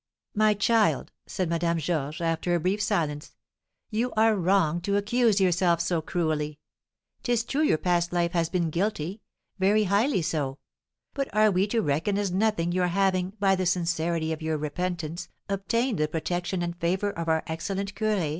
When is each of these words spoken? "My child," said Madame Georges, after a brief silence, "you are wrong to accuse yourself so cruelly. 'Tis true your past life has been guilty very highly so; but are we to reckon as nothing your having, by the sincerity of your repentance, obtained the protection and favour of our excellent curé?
"My 0.33 0.55
child," 0.55 1.11
said 1.27 1.47
Madame 1.47 1.77
Georges, 1.77 2.21
after 2.21 2.55
a 2.55 2.59
brief 2.59 2.81
silence, 2.81 3.35
"you 3.91 4.11
are 4.13 4.35
wrong 4.35 4.81
to 4.81 4.95
accuse 4.97 5.39
yourself 5.39 5.79
so 5.79 6.01
cruelly. 6.01 6.57
'Tis 7.21 7.43
true 7.43 7.61
your 7.61 7.77
past 7.77 8.11
life 8.11 8.31
has 8.31 8.49
been 8.49 8.71
guilty 8.71 9.21
very 9.59 9.83
highly 9.83 10.23
so; 10.23 10.57
but 11.13 11.31
are 11.35 11.51
we 11.51 11.67
to 11.67 11.83
reckon 11.83 12.17
as 12.17 12.31
nothing 12.31 12.71
your 12.71 12.87
having, 12.87 13.33
by 13.39 13.55
the 13.55 13.67
sincerity 13.67 14.31
of 14.33 14.41
your 14.41 14.57
repentance, 14.57 15.29
obtained 15.47 15.99
the 15.99 16.07
protection 16.07 16.63
and 16.63 16.77
favour 16.81 17.11
of 17.11 17.29
our 17.29 17.43
excellent 17.45 17.93
curé? 17.93 18.29